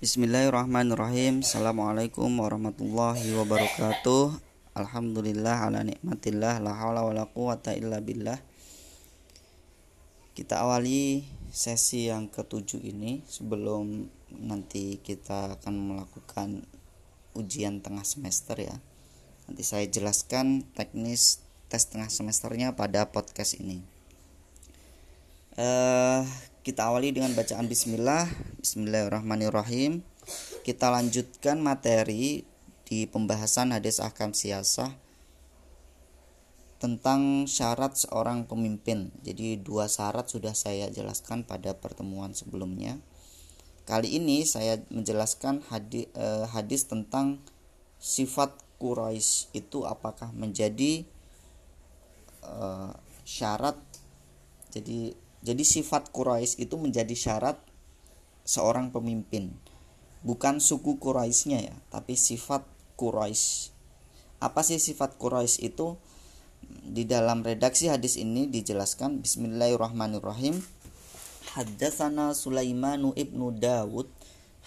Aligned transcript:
Bismillahirrahmanirrahim. 0.00 1.44
Assalamualaikum 1.44 2.32
warahmatullahi 2.40 3.36
wabarakatuh. 3.36 4.32
Alhamdulillah 4.72 5.68
ala 5.68 5.84
nikmatillah 5.84 6.56
La 6.64 6.72
hawla 6.72 7.04
wa 7.04 7.12
la 7.12 7.28
quwata 7.28 7.76
illa 7.76 8.00
billah. 8.00 8.40
Kita 10.32 10.64
awali 10.64 11.28
sesi 11.52 12.08
yang 12.08 12.32
ketujuh 12.32 12.80
ini 12.80 13.20
Sebelum 13.28 14.08
nanti 14.40 15.04
kita 15.04 15.60
akan 15.60 15.92
melakukan 15.92 16.64
ujian 17.36 17.84
tengah 17.84 18.08
semester 18.08 18.56
ya. 18.56 18.80
Nanti 19.52 19.68
saya 19.68 19.84
jelaskan 19.84 20.64
teknis 20.72 21.44
tes 21.68 21.84
tengah 21.92 22.08
semesternya 22.08 22.72
pada 22.72 23.12
podcast 23.12 23.60
ini. 23.60 23.84
Uh, 25.60 26.24
kita 26.60 26.92
awali 26.92 27.08
dengan 27.08 27.32
bacaan 27.32 27.64
bismillah. 27.72 28.28
Bismillahirrahmanirrahim. 28.60 30.04
Kita 30.60 30.92
lanjutkan 30.92 31.56
materi 31.56 32.44
di 32.84 33.08
pembahasan 33.08 33.72
hadis 33.72 33.96
ahkam 33.96 34.36
siasah 34.36 34.92
tentang 36.76 37.48
syarat 37.48 37.96
seorang 37.96 38.44
pemimpin. 38.44 39.08
Jadi 39.24 39.56
dua 39.56 39.88
syarat 39.88 40.28
sudah 40.28 40.52
saya 40.52 40.92
jelaskan 40.92 41.48
pada 41.48 41.72
pertemuan 41.72 42.36
sebelumnya. 42.36 43.00
Kali 43.88 44.20
ini 44.20 44.44
saya 44.44 44.84
menjelaskan 44.92 45.64
hadis, 45.72 46.12
eh, 46.12 46.44
hadis 46.44 46.84
tentang 46.84 47.40
sifat 47.96 48.52
Quraisy 48.76 49.56
itu 49.56 49.88
apakah 49.88 50.28
menjadi 50.36 51.08
eh, 52.44 52.92
syarat 53.24 53.80
jadi 54.70 55.16
jadi 55.40 55.64
sifat 55.64 56.12
Quraisy 56.12 56.68
itu 56.68 56.76
menjadi 56.76 57.16
syarat 57.16 57.56
seorang 58.44 58.92
pemimpin. 58.92 59.56
Bukan 60.20 60.60
suku 60.60 61.00
Quraisynya 61.00 61.64
ya, 61.64 61.76
tapi 61.88 62.12
sifat 62.12 62.68
Quraisy. 63.00 63.72
Apa 64.36 64.60
sih 64.60 64.76
sifat 64.76 65.16
Quraisy 65.16 65.72
itu? 65.72 65.96
Di 66.84 67.08
dalam 67.08 67.40
redaksi 67.40 67.88
hadis 67.88 68.20
ini 68.20 68.52
dijelaskan 68.52 69.24
Bismillahirrahmanirrahim. 69.24 70.60
Haddatsana 71.56 72.36
Sulaimanu 72.36 73.16
ibnu 73.16 73.48
Dawud, 73.56 74.12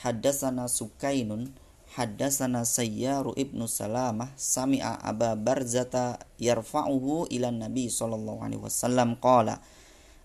haddatsana 0.02 0.66
Sukainun, 0.66 1.54
haddatsana 1.94 2.66
Sayyaru 2.66 3.38
ibnu 3.38 3.70
Salamah, 3.70 4.34
sami'a 4.34 4.98
Aba 5.06 5.38
Barzata 5.38 6.18
yarfa'uhu 6.42 7.30
ila 7.30 7.54
Nabi 7.54 7.94
sallallahu 7.94 8.42
alaihi 8.42 8.62
wasallam 8.66 9.22
qala 9.22 9.62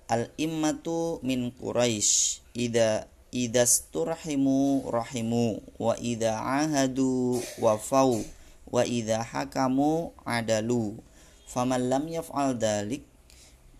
al 0.08 0.32
immatu 0.40 1.20
min 1.20 1.52
quraisy 1.52 2.40
ida 2.56 3.06
idasturhimu 3.28 4.88
rahimu 4.88 5.60
wa 5.76 5.92
ida 6.00 6.40
ahadu 6.40 7.36
wafau 7.60 8.24
wa 8.72 8.82
ida 8.88 9.20
hakamu 9.20 10.12
adalu. 10.24 10.96
Faman 11.48 11.88
lam 11.88 12.04
yaf'al 12.08 12.56
dalik 12.56 13.04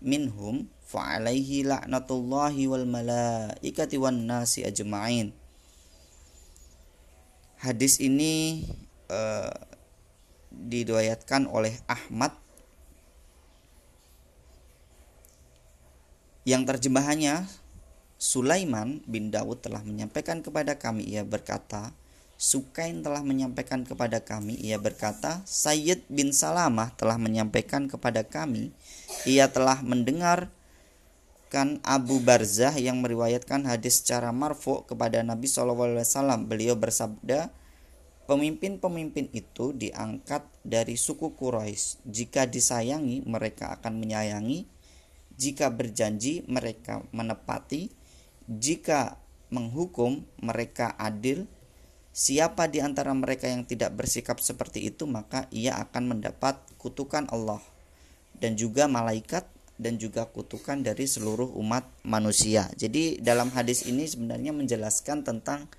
minhum 0.01 0.65
fa 0.81 1.17
alaihi 1.17 1.65
la'natullahi 1.65 2.65
wal 2.65 2.85
malaikati 2.89 4.01
wan 4.01 4.25
nasi 4.25 4.65
ajma'in. 4.65 5.33
Hadis 7.61 8.01
ini 8.01 8.65
uh, 9.11 9.53
diriwayatkan 10.49 11.45
oleh 11.45 11.77
Ahmad 11.85 12.33
yang 16.49 16.65
terjemahannya 16.65 17.45
Sulaiman 18.17 19.05
bin 19.05 19.29
Daud 19.29 19.61
telah 19.61 19.85
menyampaikan 19.85 20.41
kepada 20.41 20.81
kami 20.81 21.05
ia 21.05 21.21
berkata 21.21 21.93
Sukain 22.39 23.05
telah 23.05 23.21
menyampaikan 23.21 23.85
kepada 23.85 24.17
kami 24.25 24.57
ia 24.57 24.81
berkata 24.81 25.45
Sayyid 25.45 26.09
bin 26.09 26.33
Salamah 26.33 26.89
telah 26.97 27.21
menyampaikan 27.21 27.85
kepada 27.85 28.25
kami 28.25 28.73
ia 29.29 29.45
telah 29.53 29.77
mendengar 29.85 30.49
kan 31.53 31.77
Abu 31.85 32.17
Barzah 32.17 32.73
yang 32.81 33.05
meriwayatkan 33.05 33.69
hadis 33.69 34.01
secara 34.01 34.33
marfu 34.33 34.81
kepada 34.89 35.21
Nabi 35.21 35.45
SAW 35.45 36.49
beliau 36.49 36.73
bersabda 36.73 37.53
Pemimpin-pemimpin 38.29 39.33
itu 39.33 39.73
diangkat 39.73 40.45
dari 40.61 40.93
suku 41.01 41.33
Quraisy. 41.33 42.05
Jika 42.05 42.45
disayangi, 42.45 43.25
mereka 43.25 43.73
akan 43.73 43.97
menyayangi 43.97 44.69
jika 45.39 45.71
berjanji 45.71 46.43
mereka 46.51 46.99
menepati, 47.15 47.87
jika 48.51 49.15
menghukum 49.47 50.27
mereka 50.43 50.93
adil. 50.99 51.47
Siapa 52.09 52.67
di 52.67 52.83
antara 52.83 53.15
mereka 53.15 53.47
yang 53.47 53.63
tidak 53.63 53.95
bersikap 53.95 54.43
seperti 54.43 54.91
itu, 54.91 55.07
maka 55.07 55.47
ia 55.55 55.79
akan 55.79 56.17
mendapat 56.17 56.59
kutukan 56.75 57.31
Allah 57.31 57.63
dan 58.35 58.59
juga 58.59 58.91
malaikat 58.91 59.47
dan 59.79 59.95
juga 59.95 60.27
kutukan 60.27 60.83
dari 60.83 61.07
seluruh 61.07 61.55
umat 61.55 61.87
manusia. 62.03 62.67
Jadi 62.75 63.23
dalam 63.23 63.47
hadis 63.55 63.87
ini 63.87 64.03
sebenarnya 64.03 64.51
menjelaskan 64.51 65.23
tentang 65.23 65.71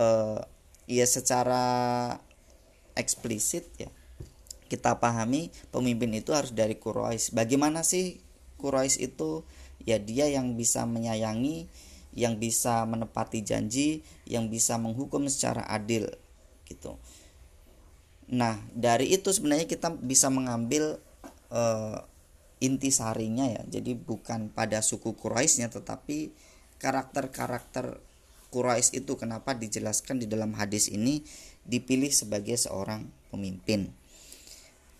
uh, 0.00 0.40
ya 0.88 1.04
secara 1.04 2.16
eksplisit 2.96 3.68
ya 3.76 3.92
kita 4.66 4.98
pahami 4.98 5.52
pemimpin 5.70 6.10
itu 6.16 6.32
harus 6.32 6.50
dari 6.50 6.80
Quraisy. 6.80 7.36
Bagaimana 7.36 7.84
sih 7.84 8.25
Quraisy 8.56 9.12
itu 9.12 9.44
ya 9.84 10.00
dia 10.00 10.26
yang 10.26 10.56
bisa 10.56 10.88
menyayangi, 10.88 11.68
yang 12.16 12.40
bisa 12.40 12.88
menepati 12.88 13.44
janji, 13.44 14.00
yang 14.24 14.48
bisa 14.48 14.80
menghukum 14.80 15.28
secara 15.28 15.62
adil 15.68 16.08
gitu. 16.66 16.96
Nah, 18.26 18.58
dari 18.74 19.14
itu 19.14 19.30
sebenarnya 19.30 19.70
kita 19.70 19.94
bisa 20.02 20.26
mengambil 20.32 20.98
uh, 21.54 22.02
intisarinya 22.58 23.46
ya. 23.46 23.62
Jadi 23.68 23.94
bukan 23.94 24.50
pada 24.50 24.82
suku 24.82 25.14
Quraisynya 25.14 25.70
tetapi 25.70 26.34
karakter-karakter 26.82 28.02
Quraisy 28.50 29.04
itu 29.04 29.18
kenapa 29.20 29.52
dijelaskan 29.52 30.22
di 30.22 30.26
dalam 30.26 30.56
hadis 30.56 30.88
ini 30.88 31.22
dipilih 31.66 32.10
sebagai 32.10 32.56
seorang 32.56 33.06
pemimpin. 33.28 33.92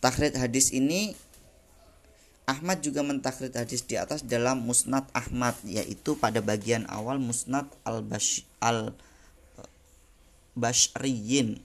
Tahrid 0.03 0.37
hadis 0.37 0.71
ini 0.77 1.17
Ahmad 2.47 2.79
juga 2.79 3.03
mentakrir 3.03 3.51
hadis 3.51 3.83
di 3.83 3.99
atas 3.99 4.23
dalam 4.23 4.63
Musnad 4.63 5.03
Ahmad 5.11 5.59
yaitu 5.67 6.15
pada 6.15 6.39
bagian 6.39 6.87
awal 6.87 7.19
Musnad 7.19 7.67
al-Bash 7.83 8.47
al 8.63 8.95
Bashriyin 10.55 11.59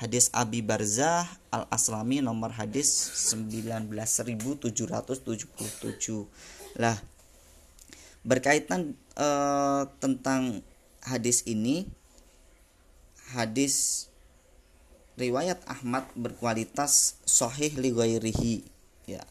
hadis 0.00 0.32
Abi 0.32 0.64
Barzah 0.64 1.28
al-Aslami 1.52 2.24
nomor 2.24 2.48
hadis 2.56 2.88
19777 3.28 5.20
lah 6.80 6.96
berkaitan 8.24 8.96
uh, 9.20 9.84
tentang 10.00 10.64
hadis 11.04 11.44
ini 11.44 11.86
hadis 13.36 14.08
riwayat 15.20 15.60
Ahmad 15.68 16.08
berkualitas 16.16 17.20
sahih 17.28 17.70
li 17.78 17.92
ya 19.06 19.22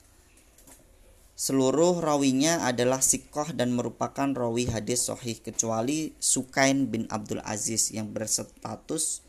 Seluruh 1.36 2.00
rawinya 2.00 2.64
adalah 2.64 3.04
sikoh 3.04 3.52
dan 3.52 3.76
merupakan 3.76 4.32
rawi 4.32 4.72
hadis 4.72 5.12
sahih 5.12 5.36
kecuali 5.44 6.16
Sukain 6.16 6.88
bin 6.88 7.12
Abdul 7.12 7.44
Aziz 7.44 7.92
yang 7.92 8.16
berstatus 8.16 9.20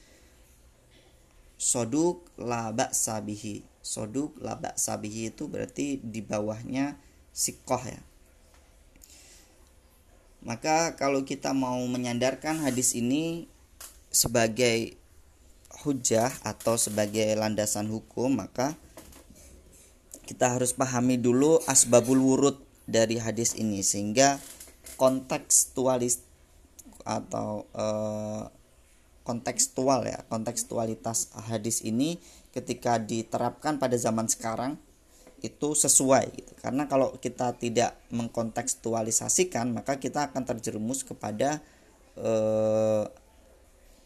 soduk 1.58 2.22
labak 2.38 2.94
sabihi. 2.94 3.66
Soduk 3.82 4.38
labak 4.38 4.78
sabihi 4.78 5.34
itu 5.34 5.50
berarti 5.50 5.98
di 5.98 6.22
bawahnya 6.22 6.94
sikoh 7.34 7.82
ya. 7.82 7.98
Maka 10.46 10.94
kalau 10.94 11.26
kita 11.26 11.50
mau 11.58 11.82
menyandarkan 11.90 12.62
hadis 12.62 12.94
ini 12.94 13.50
sebagai 14.14 14.94
hujah 15.82 16.30
atau 16.46 16.78
sebagai 16.78 17.34
landasan 17.34 17.90
hukum 17.90 18.38
maka 18.38 18.78
kita 20.26 20.58
harus 20.58 20.74
pahami 20.74 21.16
dulu 21.16 21.62
asbabul 21.70 22.18
wurud 22.18 22.58
dari 22.84 23.22
hadis 23.22 23.54
ini 23.54 23.80
sehingga 23.86 24.42
kontekstualis 24.98 26.26
atau 27.06 27.64
eh, 27.70 28.44
kontekstual 29.22 30.06
ya 30.06 30.22
kontekstualitas 30.26 31.30
hadis 31.50 31.82
ini 31.86 32.18
ketika 32.50 32.98
diterapkan 32.98 33.78
pada 33.78 33.94
zaman 33.94 34.26
sekarang 34.26 34.78
itu 35.44 35.76
sesuai 35.76 36.24
gitu. 36.32 36.52
karena 36.58 36.90
kalau 36.90 37.14
kita 37.22 37.54
tidak 37.54 37.94
mengkontekstualisasikan 38.10 39.70
maka 39.70 40.02
kita 40.02 40.30
akan 40.30 40.42
terjerumus 40.42 41.06
kepada 41.06 41.62
eh, 42.18 43.04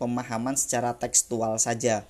pemahaman 0.00 0.56
secara 0.56 0.96
tekstual 0.96 1.60
saja 1.60 2.08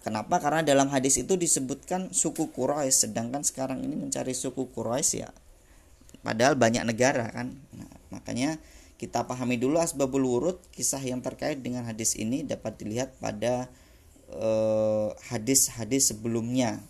Kenapa? 0.00 0.40
Karena 0.40 0.64
dalam 0.64 0.88
hadis 0.88 1.20
itu 1.20 1.36
disebutkan 1.36 2.08
suku 2.16 2.48
Quraisy, 2.56 3.08
sedangkan 3.08 3.44
sekarang 3.44 3.84
ini 3.84 4.00
mencari 4.00 4.32
suku 4.32 4.72
Quraisy 4.72 5.14
ya. 5.20 5.30
Padahal 6.24 6.56
banyak 6.56 6.88
negara 6.88 7.28
kan. 7.28 7.52
Nah, 7.76 7.92
makanya 8.08 8.56
kita 8.96 9.24
pahami 9.24 9.56
dulu 9.56 9.80
asbabul 9.80 10.24
wurud 10.24 10.60
kisah 10.72 11.00
yang 11.00 11.24
terkait 11.24 11.60
dengan 11.64 11.88
hadis 11.88 12.16
ini 12.16 12.44
dapat 12.44 12.76
dilihat 12.76 13.16
pada 13.16 13.68
eh, 14.28 15.08
hadis-hadis 15.32 16.12
sebelumnya 16.12 16.80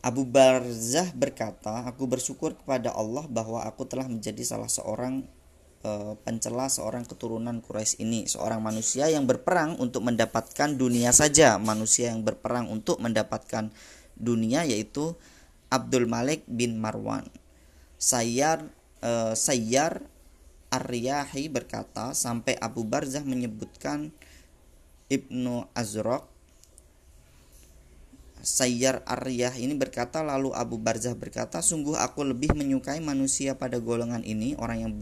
Abu 0.00 0.24
Barzah 0.24 1.12
berkata, 1.12 1.84
"Aku 1.84 2.08
bersyukur 2.08 2.56
kepada 2.56 2.88
Allah 2.96 3.28
bahwa 3.28 3.60
aku 3.68 3.84
telah 3.84 4.08
menjadi 4.08 4.40
salah 4.48 4.68
seorang 4.68 5.28
pencela 6.26 6.68
seorang 6.68 7.08
keturunan 7.08 7.64
Quraisy 7.64 8.04
ini, 8.04 8.28
seorang 8.28 8.60
manusia 8.60 9.08
yang 9.08 9.24
berperang 9.24 9.80
untuk 9.80 10.04
mendapatkan 10.04 10.76
dunia 10.76 11.08
saja, 11.16 11.56
manusia 11.56 12.12
yang 12.12 12.20
berperang 12.20 12.68
untuk 12.68 13.00
mendapatkan 13.00 13.72
dunia 14.20 14.68
yaitu 14.68 15.16
Abdul 15.72 16.04
Malik 16.04 16.44
bin 16.44 16.76
Marwan." 16.76 17.24
Sayyar 17.96 18.68
uh, 19.00 19.32
Sayyar 19.32 20.04
Aryahi 20.70 21.50
berkata 21.50 22.12
sampai 22.12 22.56
Abu 22.60 22.84
Barzah 22.86 23.24
menyebutkan 23.24 24.14
Ibnu 25.10 25.66
Azraq 25.74 26.22
Sayyar 28.40 29.04
Aryah 29.04 29.52
ini 29.60 29.76
berkata 29.76 30.24
lalu 30.24 30.56
Abu 30.56 30.80
Barzah 30.80 31.12
berkata 31.12 31.60
sungguh 31.60 31.92
aku 31.98 32.24
lebih 32.24 32.56
menyukai 32.56 32.96
manusia 33.04 33.52
pada 33.60 33.76
golongan 33.76 34.24
ini 34.24 34.56
orang 34.56 34.88
yang 34.88 34.92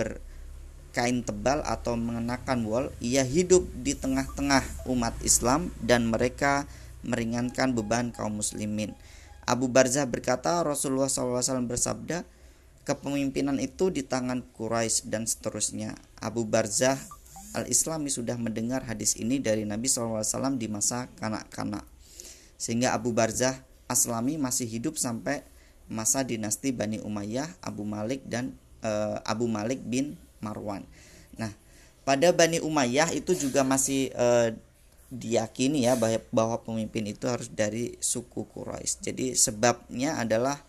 berkain 0.98 1.22
tebal 1.22 1.62
atau 1.62 1.94
mengenakan 1.94 2.66
wol 2.66 2.90
ia 2.98 3.22
hidup 3.22 3.62
di 3.86 3.94
tengah-tengah 3.94 4.90
umat 4.90 5.14
Islam 5.22 5.70
dan 5.78 6.10
mereka 6.10 6.66
meringankan 7.06 7.70
beban 7.70 8.10
kaum 8.10 8.42
muslimin 8.42 8.98
Abu 9.46 9.70
Barzah 9.70 10.10
berkata 10.10 10.58
Rasulullah 10.66 11.06
SAW 11.06 11.70
bersabda 11.70 12.26
kepemimpinan 12.82 13.62
itu 13.62 13.94
di 13.94 14.02
tangan 14.02 14.42
Quraisy 14.42 15.06
dan 15.06 15.22
seterusnya. 15.22 15.94
Abu 16.18 16.42
Barzah 16.42 16.98
al-Islami 17.54 18.10
sudah 18.10 18.34
mendengar 18.34 18.82
hadis 18.82 19.14
ini 19.14 19.38
dari 19.38 19.62
Nabi 19.62 19.86
SAW 19.86 20.58
di 20.58 20.66
masa 20.66 21.06
kanak-kanak. 21.22 21.86
Sehingga 22.58 22.90
Abu 22.90 23.14
Barzah 23.14 23.54
Aslami 23.86 24.34
masih 24.34 24.66
hidup 24.66 24.98
sampai 24.98 25.46
masa 25.86 26.26
dinasti 26.26 26.74
Bani 26.74 27.00
Umayyah, 27.00 27.48
Abu 27.64 27.86
Malik 27.86 28.26
dan 28.28 28.52
e, 28.84 28.90
Abu 29.24 29.48
Malik 29.48 29.80
bin 29.80 30.20
Marwan. 30.40 30.86
Nah, 31.38 31.50
pada 32.02 32.30
Bani 32.32 32.62
Umayyah 32.62 33.12
itu 33.14 33.36
juga 33.36 33.64
masih 33.66 34.10
e, 34.12 34.56
diyakini 35.08 35.88
ya 35.88 35.96
bahwa, 36.30 36.60
pemimpin 36.60 37.08
itu 37.08 37.24
harus 37.28 37.48
dari 37.48 37.96
suku 38.00 38.44
Quraisy. 38.48 38.94
Jadi 39.04 39.26
sebabnya 39.36 40.20
adalah 40.20 40.68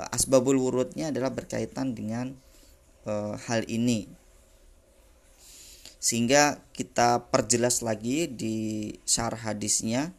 Eh, 0.00 0.16
asbabul 0.16 0.56
wurudnya 0.56 1.12
adalah 1.12 1.28
berkaitan 1.28 1.92
dengan 1.92 2.32
e, 3.04 3.12
hal 3.36 3.68
ini 3.68 4.08
sehingga 6.00 6.64
kita 6.72 7.28
perjelas 7.28 7.84
lagi 7.84 8.24
di 8.24 8.56
syarah 9.04 9.52
hadisnya 9.52 10.16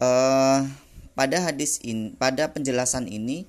e, 0.00 0.10
pada 1.12 1.38
hadis 1.44 1.84
ini 1.84 2.16
pada 2.16 2.48
penjelasan 2.48 3.04
ini 3.12 3.44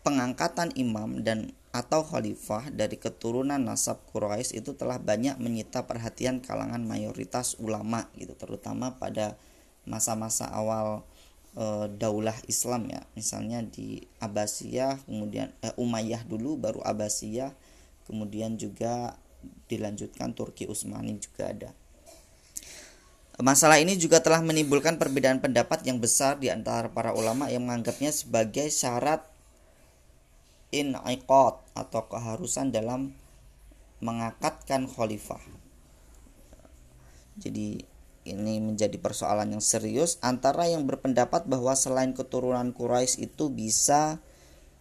pengangkatan 0.00 0.72
imam 0.76 1.20
dan 1.20 1.52
atau 1.70 2.02
khalifah 2.02 2.74
dari 2.74 2.98
keturunan 2.98 3.62
nasab 3.62 4.02
Quraisy 4.10 4.58
itu 4.58 4.74
telah 4.74 4.98
banyak 4.98 5.38
menyita 5.38 5.86
perhatian 5.86 6.42
kalangan 6.42 6.82
mayoritas 6.82 7.54
ulama 7.62 8.10
gitu 8.18 8.34
terutama 8.34 8.98
pada 8.98 9.38
masa-masa 9.86 10.50
awal 10.50 11.06
e, 11.54 11.86
daulah 11.94 12.34
Islam 12.50 12.90
ya. 12.90 13.06
Misalnya 13.14 13.62
di 13.62 14.02
Abbasiyah 14.18 15.06
kemudian 15.06 15.54
eh, 15.62 15.70
Umayyah 15.78 16.26
dulu 16.26 16.58
baru 16.58 16.82
Abbasiyah 16.82 17.54
kemudian 18.10 18.58
juga 18.58 19.14
dilanjutkan 19.70 20.34
Turki 20.34 20.66
Utsmani 20.66 21.22
juga 21.22 21.54
ada. 21.54 21.70
Masalah 23.40 23.80
ini 23.80 23.96
juga 23.96 24.20
telah 24.20 24.44
menimbulkan 24.44 25.00
perbedaan 25.00 25.40
pendapat 25.40 25.80
yang 25.86 25.96
besar 25.96 26.36
di 26.36 26.52
antara 26.52 26.92
para 26.92 27.16
ulama 27.16 27.48
yang 27.48 27.64
menganggapnya 27.64 28.12
sebagai 28.12 28.68
syarat 28.68 29.24
in'iqad 30.70 31.54
atau 31.74 32.02
keharusan 32.06 32.74
dalam 32.74 33.14
mengakatkan 34.00 34.88
khalifah. 34.88 35.42
Jadi 37.38 37.84
ini 38.28 38.54
menjadi 38.60 38.96
persoalan 39.00 39.56
yang 39.56 39.64
serius 39.64 40.20
antara 40.20 40.68
yang 40.68 40.84
berpendapat 40.84 41.48
bahwa 41.48 41.72
selain 41.72 42.12
keturunan 42.12 42.72
Quraisy 42.72 43.30
itu 43.30 43.48
bisa 43.48 44.20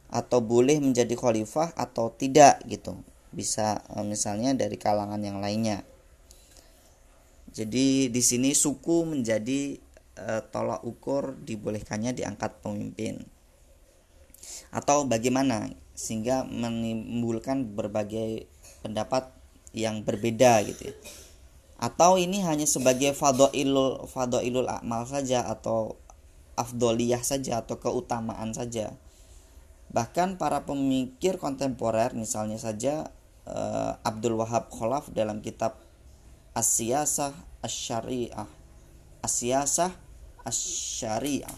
atau 0.10 0.42
boleh 0.42 0.82
menjadi 0.82 1.14
khalifah 1.14 1.74
atau 1.78 2.12
tidak 2.14 2.62
gitu. 2.66 3.00
Bisa 3.30 3.86
eh, 3.96 4.06
misalnya 4.06 4.58
dari 4.58 4.76
kalangan 4.76 5.22
yang 5.22 5.38
lainnya. 5.40 5.86
Jadi 7.50 8.14
di 8.14 8.22
sini 8.22 8.54
suku 8.54 9.10
menjadi 9.10 9.74
e, 10.14 10.26
tolak 10.54 10.86
ukur 10.86 11.34
dibolehkannya 11.42 12.14
diangkat 12.14 12.62
pemimpin. 12.62 13.26
Atau 14.70 15.06
bagaimana 15.10 15.74
sehingga 15.94 16.48
menimbulkan 16.48 17.76
berbagai 17.76 18.48
pendapat 18.80 19.28
yang 19.76 20.02
berbeda 20.08 20.64
gitu 20.64 20.90
ya. 20.90 20.96
Atau 21.80 22.20
ini 22.20 22.44
hanya 22.44 22.68
sebagai 22.68 23.16
fadoilul 23.16 24.04
fadoilul 24.08 24.68
amal 24.68 25.08
saja 25.08 25.48
atau 25.48 25.96
afdoliyah 26.60 27.24
saja 27.24 27.64
atau 27.64 27.80
keutamaan 27.80 28.52
saja. 28.52 28.96
Bahkan 29.90 30.36
para 30.36 30.68
pemikir 30.68 31.40
kontemporer 31.40 32.12
misalnya 32.14 32.60
saja 32.60 33.10
uh, 33.48 33.96
Abdul 34.04 34.38
Wahab 34.38 34.68
Kholaf 34.70 35.08
dalam 35.16 35.40
kitab 35.40 35.80
Asyasah 36.54 37.34
Asyariah. 37.64 38.46
Asyasah 39.24 39.96
Asyariah. 40.44 41.56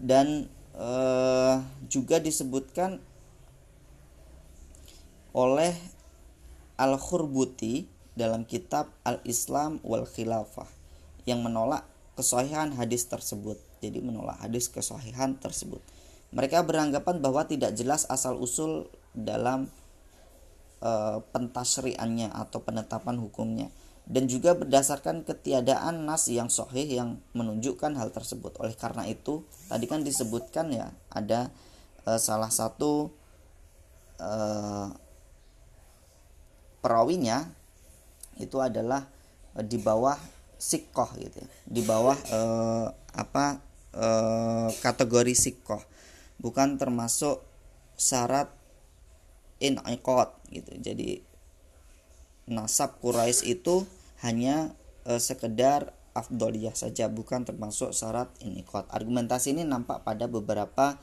Dan 0.00 0.48
uh, 0.78 1.62
juga 1.86 2.18
disebutkan 2.18 2.98
oleh 5.34 5.74
Al-Khurbuti 6.78 7.86
dalam 8.14 8.46
kitab 8.46 8.90
Al-Islam 9.02 9.82
wal 9.82 10.06
Khilafah 10.06 10.70
yang 11.26 11.42
menolak 11.42 11.86
kesahihan 12.14 12.70
hadis 12.78 13.06
tersebut. 13.10 13.58
Jadi 13.82 13.98
menolak 14.00 14.38
hadis 14.42 14.70
kesahihan 14.70 15.34
tersebut. 15.38 15.82
Mereka 16.34 16.62
beranggapan 16.66 17.22
bahwa 17.22 17.46
tidak 17.46 17.74
jelas 17.78 18.06
asal 18.10 18.38
usul 18.38 18.90
dalam 19.14 19.70
e, 20.82 20.90
pentasriannya 21.30 22.30
atau 22.34 22.62
penetapan 22.62 23.18
hukumnya 23.22 23.70
dan 24.04 24.28
juga 24.28 24.52
berdasarkan 24.52 25.24
ketiadaan 25.24 26.04
nas 26.04 26.28
yang 26.28 26.52
sahih 26.52 26.84
yang 26.84 27.24
menunjukkan 27.32 27.96
hal 27.96 28.12
tersebut. 28.12 28.52
Oleh 28.60 28.76
karena 28.76 29.08
itu, 29.08 29.48
tadi 29.72 29.88
kan 29.88 30.04
disebutkan 30.04 30.68
ya 30.76 30.92
ada 31.08 31.48
e, 32.04 32.20
salah 32.20 32.52
satu 32.52 33.08
e, 34.20 34.32
perawinya 36.84 37.48
itu 38.36 38.60
adalah 38.60 39.08
e, 39.56 39.64
di 39.64 39.80
bawah 39.80 40.20
sikoh 40.60 41.08
gitu 41.16 41.40
ya. 41.40 41.48
di 41.64 41.80
bawah 41.80 42.16
e, 42.28 42.40
apa 43.16 43.60
e, 43.92 44.06
kategori 44.84 45.32
sikoh 45.32 45.80
bukan 46.40 46.76
termasuk 46.76 47.40
syarat 47.96 48.52
inqot 49.60 50.34
gitu 50.52 50.72
jadi 50.76 51.24
nasab 52.50 53.00
Quraisy 53.00 53.58
itu 53.58 53.88
hanya 54.20 54.72
e, 55.08 55.16
sekedar 55.16 55.92
afdoliyah 56.14 56.76
saja 56.76 57.10
bukan 57.10 57.42
termasuk 57.48 57.90
syarat 57.90 58.30
inqot 58.44 58.86
argumentasi 58.92 59.56
ini 59.56 59.66
nampak 59.66 60.06
pada 60.06 60.30
beberapa 60.30 61.00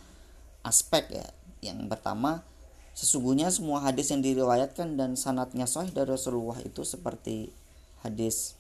aspek 0.64 1.10
ya 1.12 1.28
yang 1.62 1.90
pertama 1.92 2.46
Sesungguhnya 2.92 3.48
semua 3.48 3.80
hadis 3.80 4.12
yang 4.12 4.20
diriwayatkan 4.20 5.00
dan 5.00 5.16
sanatnya 5.16 5.64
sahih 5.64 5.96
dari 5.96 6.12
Rasulullah 6.12 6.60
itu 6.60 6.84
seperti 6.84 7.56
hadis 8.04 8.60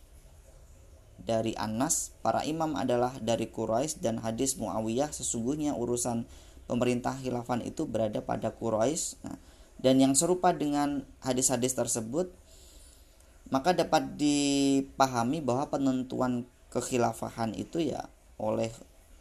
dari 1.22 1.54
Anas, 1.60 2.16
para 2.26 2.42
imam 2.48 2.74
adalah 2.74 3.14
dari 3.22 3.52
Quraisy 3.52 4.02
dan 4.02 4.24
hadis 4.24 4.58
Muawiyah 4.58 5.14
sesungguhnya 5.14 5.78
urusan 5.78 6.26
pemerintah 6.66 7.14
khilafan 7.20 7.62
itu 7.62 7.86
berada 7.86 8.24
pada 8.24 8.56
Quraisy. 8.56 9.22
Nah, 9.28 9.38
dan 9.78 10.02
yang 10.02 10.18
serupa 10.18 10.56
dengan 10.56 11.06
hadis-hadis 11.22 11.78
tersebut 11.78 12.34
maka 13.52 13.76
dapat 13.76 14.16
dipahami 14.16 15.44
bahwa 15.44 15.68
penentuan 15.68 16.48
kekhilafahan 16.72 17.52
itu 17.52 17.84
ya 17.84 18.08
oleh 18.40 18.72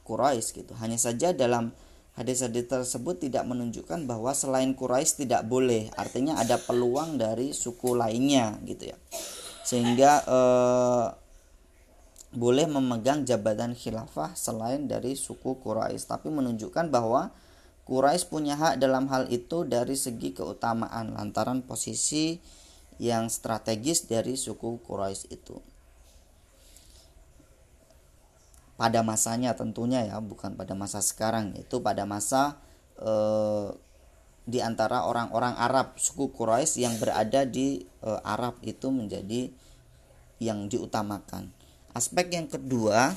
Quraisy 0.06 0.62
gitu. 0.62 0.72
Hanya 0.78 0.96
saja 0.96 1.34
dalam 1.34 1.74
hadis-hadis 2.14 2.70
tersebut 2.70 3.26
tidak 3.26 3.42
menunjukkan 3.46 4.06
bahwa 4.06 4.30
selain 4.30 4.72
Quraisy 4.78 5.26
tidak 5.26 5.50
boleh. 5.50 5.90
Artinya 5.98 6.38
ada 6.38 6.62
peluang 6.62 7.18
dari 7.18 7.50
suku 7.50 7.98
lainnya 7.98 8.54
gitu 8.62 8.94
ya. 8.94 8.96
Sehingga 9.66 10.22
eh, 10.22 11.06
boleh 12.30 12.70
memegang 12.70 13.26
jabatan 13.26 13.74
khilafah 13.74 14.38
selain 14.38 14.86
dari 14.86 15.18
suku 15.18 15.58
Quraisy. 15.58 16.06
Tapi 16.06 16.30
menunjukkan 16.30 16.86
bahwa 16.86 17.34
Quraisy 17.82 18.30
punya 18.30 18.54
hak 18.54 18.78
dalam 18.78 19.10
hal 19.10 19.26
itu 19.34 19.66
dari 19.66 19.98
segi 19.98 20.30
keutamaan 20.30 21.18
lantaran 21.18 21.66
posisi 21.66 22.38
yang 23.00 23.32
strategis 23.32 24.04
dari 24.04 24.36
suku 24.36 24.84
Quraisy 24.84 25.32
itu. 25.32 25.56
Pada 28.76 29.00
masanya 29.00 29.56
tentunya 29.56 30.04
ya, 30.04 30.20
bukan 30.20 30.52
pada 30.56 30.76
masa 30.76 31.00
sekarang, 31.00 31.56
itu 31.56 31.80
pada 31.80 32.04
masa 32.04 32.60
eh, 33.00 33.72
di 34.44 34.60
antara 34.60 35.08
orang-orang 35.08 35.56
Arab 35.56 35.96
suku 35.96 36.28
Quraisy 36.28 36.84
yang 36.84 36.94
berada 37.00 37.48
di 37.48 37.88
eh, 38.04 38.20
Arab 38.20 38.60
itu 38.60 38.92
menjadi 38.92 39.48
yang 40.40 40.68
diutamakan. 40.68 41.52
Aspek 41.96 42.36
yang 42.36 42.48
kedua 42.52 43.16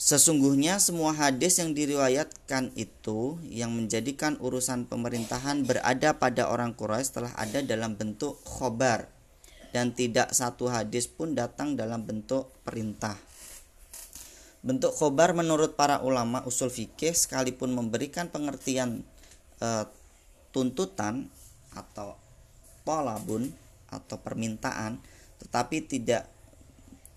Sesungguhnya 0.00 0.80
semua 0.80 1.12
hadis 1.12 1.60
yang 1.60 1.76
diriwayatkan 1.76 2.72
itu 2.72 3.36
yang 3.52 3.76
menjadikan 3.76 4.40
urusan 4.40 4.88
pemerintahan 4.88 5.68
berada 5.68 6.16
pada 6.16 6.48
orang 6.48 6.72
Quraisy 6.72 7.20
telah 7.20 7.36
ada 7.36 7.60
dalam 7.60 8.00
bentuk 8.00 8.40
khobar 8.48 9.12
dan 9.76 9.92
tidak 9.92 10.32
satu 10.32 10.72
hadis 10.72 11.04
pun 11.04 11.36
datang 11.36 11.76
dalam 11.76 12.08
bentuk 12.08 12.48
perintah. 12.64 13.12
Bentuk 14.64 14.96
khobar 14.96 15.36
menurut 15.36 15.76
para 15.76 16.00
ulama 16.00 16.40
usul 16.48 16.72
fikih 16.72 17.12
sekalipun 17.12 17.68
memberikan 17.76 18.32
pengertian 18.32 19.04
e, 19.60 19.84
tuntutan 20.48 21.28
atau 21.76 22.16
polabun 22.88 23.52
atau 23.92 24.16
permintaan 24.16 24.96
tetapi 25.44 25.84
tidak 25.84 26.24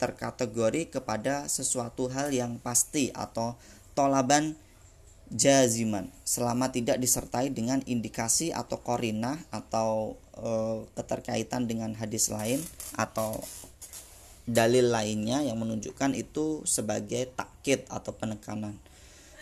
terkategori 0.04 0.92
kepada 0.92 1.48
sesuatu 1.48 2.12
hal 2.12 2.36
yang 2.36 2.60
pasti 2.60 3.08
atau 3.16 3.56
tolaban 3.96 4.60
jaziman 5.32 6.12
selama 6.28 6.76
tidak 6.76 7.00
disertai 7.00 7.48
dengan 7.56 7.80
indikasi 7.88 8.52
atau 8.52 8.84
korinah 8.84 9.40
atau 9.48 10.20
e, 10.36 10.52
keterkaitan 11.00 11.72
dengan 11.72 11.96
hadis 11.96 12.28
lain 12.28 12.60
atau 13.00 13.40
dalil 14.44 14.92
lainnya 14.92 15.40
yang 15.40 15.56
menunjukkan 15.56 16.12
itu 16.20 16.68
sebagai 16.68 17.32
takkit 17.32 17.88
atau 17.88 18.12
penekanan. 18.12 18.76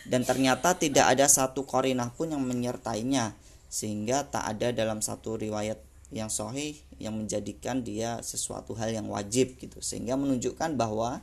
Dan 0.06 0.22
ternyata 0.22 0.78
tidak 0.78 1.10
ada 1.18 1.26
satu 1.26 1.66
korinah 1.66 2.14
pun 2.14 2.30
yang 2.30 2.42
menyertainya 2.42 3.34
sehingga 3.66 4.30
tak 4.30 4.46
ada 4.46 4.70
dalam 4.70 5.02
satu 5.02 5.34
riwayat 5.34 5.78
yang 6.12 6.28
sahih 6.28 6.76
yang 7.02 7.18
menjadikan 7.18 7.82
dia 7.82 8.22
sesuatu 8.22 8.78
hal 8.78 8.94
yang 8.94 9.10
wajib 9.10 9.58
gitu. 9.58 9.82
Sehingga 9.82 10.14
menunjukkan 10.14 10.78
bahwa 10.78 11.18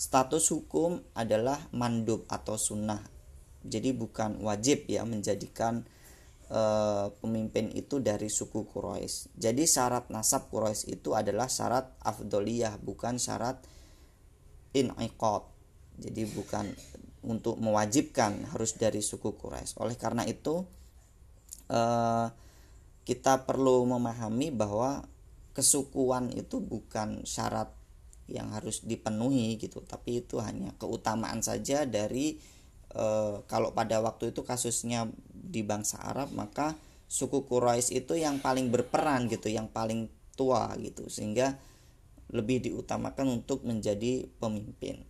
status 0.00 0.48
hukum 0.48 1.04
adalah 1.12 1.60
mandub 1.76 2.24
atau 2.32 2.56
sunnah. 2.56 3.04
Jadi 3.60 3.92
bukan 3.92 4.40
wajib 4.40 4.88
ya 4.88 5.04
menjadikan 5.04 5.84
e, 6.48 6.60
pemimpin 7.20 7.68
itu 7.76 8.00
dari 8.00 8.32
suku 8.32 8.64
Quraisy. 8.64 9.36
Jadi 9.36 9.68
syarat 9.68 10.08
nasab 10.08 10.48
Quraisy 10.48 10.96
itu 10.96 11.12
adalah 11.12 11.52
syarat 11.52 11.92
afdoliyah 12.00 12.80
bukan 12.80 13.20
syarat 13.20 13.60
iniqat 14.72 15.58
jadi 15.98 16.30
bukan 16.30 16.70
untuk 17.26 17.58
mewajibkan 17.58 18.46
harus 18.54 18.78
dari 18.78 19.02
suku 19.02 19.34
Quraisy. 19.34 19.82
Oleh 19.82 19.98
karena 19.98 20.22
itu 20.22 20.62
eh, 21.66 22.26
kita 23.02 23.42
perlu 23.44 23.82
memahami 23.84 24.54
bahwa 24.54 25.02
kesukuan 25.58 26.30
itu 26.30 26.62
bukan 26.62 27.26
syarat 27.26 27.74
yang 28.30 28.54
harus 28.54 28.86
dipenuhi 28.86 29.58
gitu 29.58 29.82
tapi 29.82 30.22
itu 30.22 30.38
hanya 30.38 30.70
keutamaan 30.78 31.42
saja 31.42 31.82
dari 31.82 32.38
e, 32.94 33.04
kalau 33.50 33.74
pada 33.74 33.98
waktu 33.98 34.30
itu 34.30 34.46
kasusnya 34.46 35.10
di 35.34 35.66
bangsa 35.66 35.98
Arab 35.98 36.30
maka 36.30 36.78
suku 37.10 37.42
Quraisy 37.42 38.06
itu 38.06 38.14
yang 38.14 38.38
paling 38.38 38.70
berperan 38.70 39.26
gitu 39.26 39.50
yang 39.50 39.66
paling 39.66 40.06
tua 40.38 40.70
gitu 40.78 41.10
sehingga 41.10 41.58
lebih 42.30 42.60
diutamakan 42.60 43.40
untuk 43.42 43.64
menjadi 43.64 44.28
pemimpin. 44.38 45.02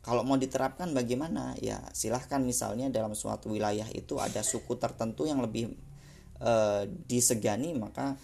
Kalau 0.00 0.24
mau 0.24 0.40
diterapkan 0.40 0.96
bagaimana? 0.96 1.52
Ya 1.60 1.84
silahkan 1.92 2.40
misalnya 2.40 2.88
dalam 2.88 3.12
suatu 3.12 3.52
wilayah 3.52 3.86
itu 3.92 4.16
ada 4.16 4.40
suku 4.40 4.80
tertentu 4.80 5.28
yang 5.28 5.44
lebih 5.44 5.76
e, 6.40 6.52
disegani 7.06 7.76
maka 7.76 8.16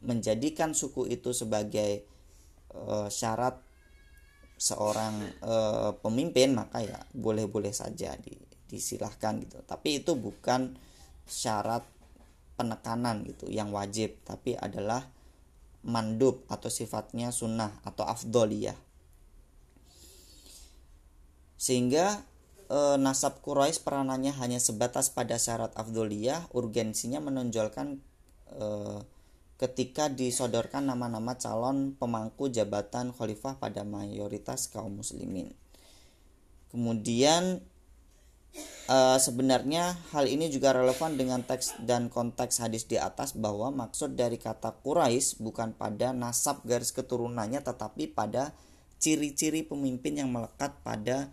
menjadikan 0.00 0.72
suku 0.72 1.08
itu 1.08 1.32
sebagai 1.36 2.04
e, 2.72 2.84
syarat 3.12 3.60
seorang 4.60 5.14
e, 5.40 5.54
pemimpin 6.00 6.56
maka 6.56 6.84
ya 6.84 7.00
boleh-boleh 7.16 7.72
saja 7.72 8.16
di, 8.20 8.36
disilahkan 8.68 9.40
gitu. 9.44 9.60
Tapi 9.64 10.04
itu 10.04 10.16
bukan 10.16 10.76
syarat 11.24 11.84
penekanan 12.60 13.24
gitu 13.24 13.48
yang 13.48 13.72
wajib 13.72 14.20
tapi 14.28 14.52
adalah 14.52 15.08
mandub 15.80 16.44
atau 16.52 16.68
sifatnya 16.68 17.32
sunnah 17.32 17.72
atau 17.88 18.04
afdoliyah. 18.04 18.76
Sehingga 21.60 22.20
e, 22.68 22.78
nasab 22.96 23.40
Quraisy 23.40 23.84
peranannya 23.84 24.32
hanya 24.36 24.60
sebatas 24.60 25.12
pada 25.12 25.36
syarat 25.36 25.72
afdoliyah, 25.76 26.48
urgensinya 26.52 27.20
menonjolkan 27.20 28.00
e, 28.52 28.66
ketika 29.60 30.08
disodorkan 30.08 30.88
nama-nama 30.88 31.36
calon 31.36 31.92
pemangku 31.92 32.48
jabatan 32.48 33.12
khalifah 33.12 33.60
pada 33.60 33.84
mayoritas 33.84 34.72
kaum 34.72 35.04
muslimin. 35.04 35.52
Kemudian 36.72 37.60
e, 38.88 38.98
sebenarnya 39.20 40.00
hal 40.16 40.32
ini 40.32 40.48
juga 40.48 40.72
relevan 40.72 41.20
dengan 41.20 41.44
teks 41.44 41.76
dan 41.84 42.08
konteks 42.08 42.64
hadis 42.64 42.88
di 42.88 42.96
atas 42.96 43.36
bahwa 43.36 43.68
maksud 43.68 44.16
dari 44.16 44.40
kata 44.40 44.80
Quraisy 44.80 45.44
bukan 45.44 45.76
pada 45.76 46.16
nasab 46.16 46.64
garis 46.64 46.96
keturunannya 46.96 47.60
tetapi 47.60 48.16
pada 48.16 48.56
ciri-ciri 48.96 49.60
pemimpin 49.60 50.24
yang 50.24 50.32
melekat 50.32 50.72
pada 50.80 51.28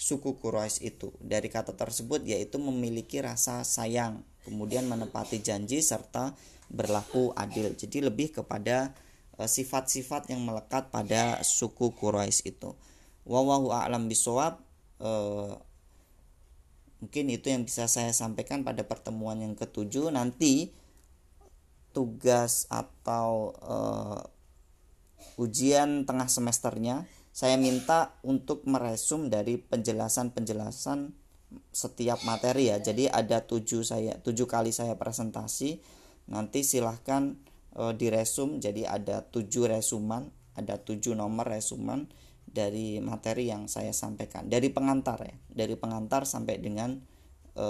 suku 0.00 0.40
Quraisy 0.40 0.96
itu. 0.96 1.12
Dari 1.20 1.52
kata 1.52 1.76
tersebut 1.76 2.24
yaitu 2.24 2.56
memiliki 2.56 3.20
rasa 3.20 3.60
sayang, 3.68 4.24
kemudian 4.48 4.88
menepati 4.88 5.44
janji 5.44 5.84
serta 5.84 6.32
berlaku 6.70 7.32
adil. 7.36 7.72
Jadi 7.74 8.04
lebih 8.04 8.32
kepada 8.32 8.92
eh, 9.40 9.48
sifat-sifat 9.48 10.30
yang 10.32 10.44
melekat 10.44 10.88
pada 10.88 11.40
suku 11.44 11.92
Quraisy 11.96 12.54
itu. 12.54 12.72
Wallahu 13.24 13.72
a'lam 13.72 14.06
bisawab. 14.06 14.60
Uh, 15.00 15.58
mungkin 17.02 17.28
itu 17.32 17.50
yang 17.50 17.66
bisa 17.66 17.88
saya 17.90 18.12
sampaikan 18.12 18.62
pada 18.62 18.84
pertemuan 18.84 19.40
yang 19.40 19.56
ketujuh. 19.56 20.12
Nanti 20.12 20.72
tugas 21.96 22.68
atau 22.68 23.56
uh, 23.64 24.20
ujian 25.40 26.04
tengah 26.04 26.28
semesternya 26.28 27.06
saya 27.34 27.58
minta 27.58 28.14
untuk 28.22 28.62
meresum 28.66 29.26
dari 29.26 29.58
penjelasan-penjelasan 29.58 31.10
setiap 31.70 32.22
materi 32.26 32.70
ya 32.70 32.78
jadi 32.82 33.10
ada 33.10 33.42
tujuh 33.42 33.82
saya 33.86 34.18
tujuh 34.22 34.46
kali 34.46 34.70
saya 34.70 34.94
presentasi 34.98 35.82
nanti 36.30 36.64
silahkan 36.64 37.36
e, 37.74 37.92
diresum. 37.96 38.62
Jadi 38.62 38.88
ada 38.88 39.24
tujuh 39.24 39.68
resuman 39.70 40.28
ada 40.54 40.78
tujuh 40.78 41.18
nomor 41.18 41.50
resuman 41.50 42.06
dari 42.46 43.02
materi 43.02 43.50
yang 43.50 43.66
saya 43.66 43.90
sampaikan. 43.90 44.46
Dari 44.46 44.70
pengantar 44.70 45.18
ya 45.26 45.34
dari 45.50 45.74
pengantar 45.74 46.24
sampai 46.24 46.62
dengan 46.62 46.94
e, 47.58 47.66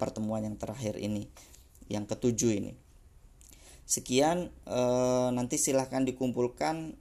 pertemuan 0.00 0.44
yang 0.44 0.56
terakhir 0.56 0.96
ini 0.96 1.28
yang 1.92 2.08
ketujuh 2.08 2.52
ini. 2.56 2.72
Sekian 3.84 4.48
e, 4.64 4.80
nanti 5.32 5.60
silahkan 5.60 6.02
dikumpulkan. 6.08 6.96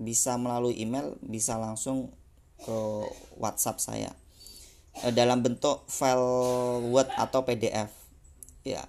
Bisa 0.00 0.40
melalui 0.40 0.80
email 0.80 1.20
bisa 1.20 1.60
langsung 1.60 2.08
ke 2.56 2.78
WhatsApp 3.36 3.84
saya. 3.84 4.10
Dalam 5.12 5.44
bentuk 5.44 5.84
file 5.92 6.80
Word 6.88 7.12
atau 7.20 7.44
PDF 7.44 7.92
ya 8.64 8.88